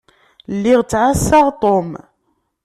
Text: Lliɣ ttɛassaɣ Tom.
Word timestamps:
Lliɣ 0.55 0.81
ttɛassaɣ 0.83 1.47
Tom. 1.61 1.89